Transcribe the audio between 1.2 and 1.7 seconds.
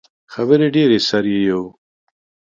یی یو